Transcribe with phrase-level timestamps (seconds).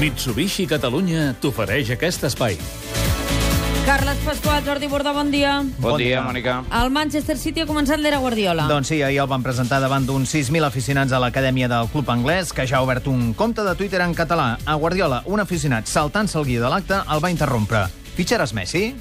[0.00, 2.54] Mitsubishi Catalunya t'ofereix aquest espai.
[3.84, 5.58] Carles Pasqual, Jordi Borda, bon dia.
[5.60, 6.22] Bon, Bon dia, dia.
[6.24, 6.54] Mònica.
[6.78, 8.64] El Manchester City ha començat l'era Guardiola.
[8.70, 12.54] Doncs sí, ahir el van presentar davant d'uns 6.000 aficionats a l'acadèmia del club anglès,
[12.56, 14.54] que ja ha obert un compte de Twitter en català.
[14.64, 17.84] A Guardiola, un aficionat saltant-se el guia de l'acte, el va interrompre.
[18.16, 18.94] Fitxaràs Messi?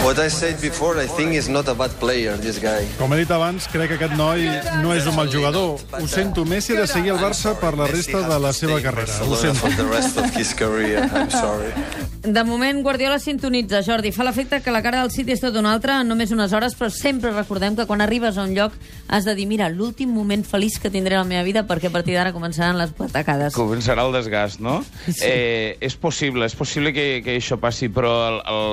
[0.00, 2.88] What I said before, I think is not a bad player, this guy.
[2.98, 4.48] Com he dit abans, crec que aquest noi
[4.82, 5.78] no és un mal jugador.
[5.94, 9.20] Ho sento, Messi ha de seguir el Barça per la resta de la seva carrera.
[9.22, 9.70] Ho sento.
[9.76, 11.70] the rest of his career, I'm sorry.
[12.22, 13.80] De moment, Guardiola sintonitza.
[13.82, 16.52] Jordi, fa l'efecte que la cara del City és tot una altra en només unes
[16.54, 18.76] hores, però sempre recordem que quan arribes a un lloc
[19.08, 21.94] has de dir, mira, l'últim moment feliç que tindré a la meva vida perquè a
[21.94, 23.54] partir d'ara començaran les patacades.
[23.58, 24.80] Començarà el desgast, no?
[25.08, 25.18] Sí.
[25.26, 28.14] Eh, és possible, és possible que, que això passi, però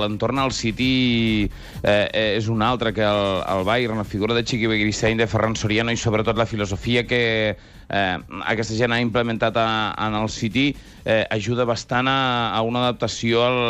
[0.04, 1.09] l'entorn al City
[1.82, 5.28] eh, eh, és un altre que el, el Bayern, la figura de Chiqui Begiristain, de
[5.30, 7.20] Ferran Soriano i sobretot la filosofia que
[7.90, 9.66] eh, aquesta gent ha implementat a,
[10.06, 10.70] en el City
[11.04, 13.60] eh, ajuda bastant a, a una adaptació al,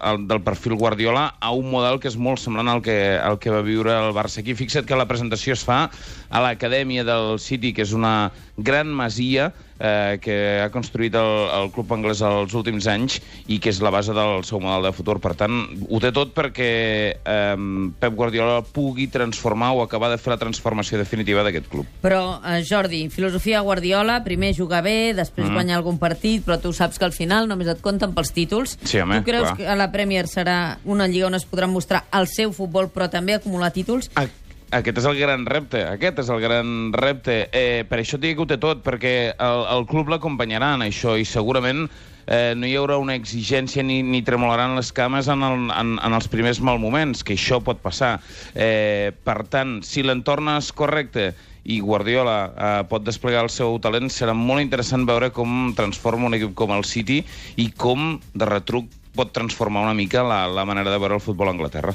[0.00, 3.52] al, del perfil Guardiola a un model que és molt semblant al que, al que
[3.52, 4.40] va viure el Barça.
[4.40, 8.88] Aquí fixa't que la presentació es fa a l'acadèmia del City, que és una gran
[8.88, 13.80] masia eh, que ha construït el, el club anglès els últims anys i que és
[13.84, 15.18] la base del seu model de futur.
[15.22, 16.70] Per tant, ho té tot perquè
[17.16, 17.56] eh,
[18.00, 21.90] Pep Guardiola pugui transformar o acabar de fer la transformació definitiva d'aquest club.
[22.04, 25.58] Però, eh, Jordi, filosofia Guardiola, primer jugar bé, després mm.
[25.58, 28.78] guanyar algun partit, però tu saps que al final només et compten pels títols.
[28.82, 29.56] Sí, home, tu creus clar.
[29.60, 33.10] que a la Premier serà una lliga on es podran mostrar el seu futbol, però
[33.12, 34.10] també acumular títols?
[34.16, 34.28] A-
[34.74, 37.36] Aquest és el gran repte, aquest és el gran repte.
[37.54, 41.14] Eh, per això dic que ho té tot, perquè el, el club l'acompanyarà en això
[41.14, 41.84] i segurament
[42.26, 46.16] eh, no hi haurà una exigència ni, ni tremolaran les cames en, el, en, en
[46.18, 48.16] els primers mal moments, que això pot passar.
[48.54, 51.28] Eh, per tant, si l'entorn és correcte
[51.62, 56.38] i Guardiola eh, pot desplegar el seu talent, serà molt interessant veure com transforma un
[56.38, 57.20] equip com el City
[57.62, 61.54] i com, de retruc, pot transformar una mica la, la manera de veure el futbol
[61.54, 61.94] a Anglaterra.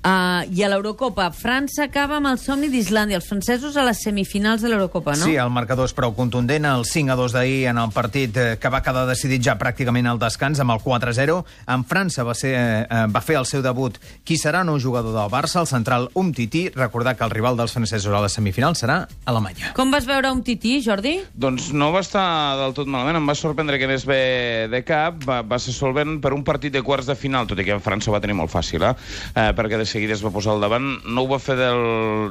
[0.00, 3.18] Uh, I a l'Eurocopa, França acaba amb el somni d'Islàndia.
[3.20, 5.26] Els francesos a les semifinals de l'Eurocopa, no?
[5.28, 6.64] Sí, el marcador és prou contundent.
[6.64, 10.08] El 5 a 2 d'ahir en el partit eh, que va quedar decidit ja pràcticament
[10.08, 11.34] al descans amb el 4 a 0.
[11.76, 15.28] En França va, ser, eh, va fer el seu debut qui serà nou jugador del
[15.28, 16.70] Barça, el central Umtiti.
[16.72, 19.74] Recordar que el rival dels francesos a la semifinal serà Alemanya.
[19.76, 21.18] Com vas veure un tití, Jordi?
[21.36, 22.24] Doncs no va estar
[22.62, 26.22] del tot malament, em va sorprendre que anés bé de cap, va, va ser solvent
[26.24, 28.40] per un partit de quarts de final, tot i que en França ho va tenir
[28.40, 28.96] molt fàcil, eh?
[29.36, 31.82] eh perquè de seguida es va posar al davant, no ho va fer del,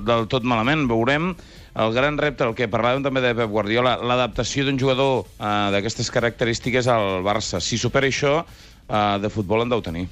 [0.08, 1.34] del tot malament, veurem
[1.80, 6.10] el gran repte, el que parlàvem també de Pep Guardiola, l'adaptació d'un jugador eh, d'aquestes
[6.12, 7.62] característiques al Barça.
[7.64, 10.08] Si supera això, eh, de futbol en deu tenir.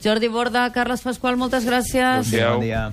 [0.00, 2.32] Jordi Borda, Carles Pasqual, moltes gràcies.
[2.32, 2.56] Adéu.
[2.56, 2.86] Bon dia.